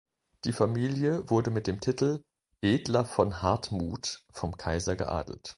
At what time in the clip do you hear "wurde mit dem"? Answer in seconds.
1.29-1.79